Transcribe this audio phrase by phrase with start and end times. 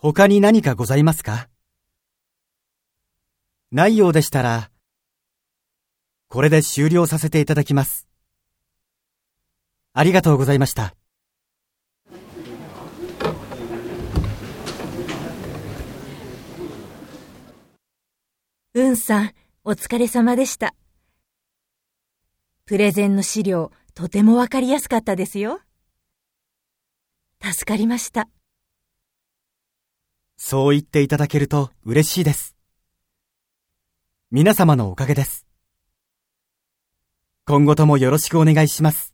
[0.00, 1.48] 他に何かございますか？
[3.72, 4.70] ないようでしたら、
[6.28, 8.06] これで終了させていただきます。
[9.94, 10.94] ありがとうございました。
[18.74, 19.32] うんさん、
[19.64, 20.76] お疲れ様でした。
[22.66, 25.58] プレゼンの資料、とてもわかりやすかったですよ。
[27.42, 28.28] 助かりました。
[30.50, 32.56] そう言っていただけると嬉しいです。
[34.30, 35.46] 皆様のおかげです。
[37.44, 39.07] 今後ともよろしくお願いします。